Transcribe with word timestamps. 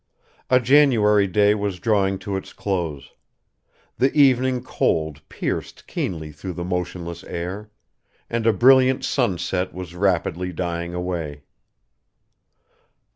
A 0.49 0.59
January 0.59 1.27
day 1.27 1.53
was 1.53 1.77
drawing 1.77 2.17
to 2.25 2.35
its 2.35 2.53
close; 2.53 3.11
the 3.99 4.11
evening 4.15 4.63
cold 4.63 5.21
pierced 5.29 5.85
keenly 5.85 6.31
through 6.31 6.53
the 6.53 6.63
motionless 6.63 7.23
air, 7.25 7.69
and 8.27 8.47
a 8.47 8.51
brilliant 8.51 9.05
sunset 9.05 9.75
was 9.75 9.93
rapidly 9.93 10.51
dying 10.51 10.95
away. 10.95 11.43